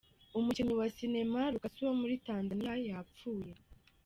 Umukinnyi 0.37 0.73
wa 0.79 0.87
sinema 0.95 1.39
Rukasu 1.53 1.79
womuri 1.87 2.21
Tanzaniya 2.27 2.73
yapfuye 2.89 3.51